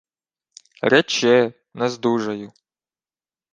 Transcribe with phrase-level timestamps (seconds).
[0.91, 1.35] —Рече,
[1.79, 2.49] нездужаю.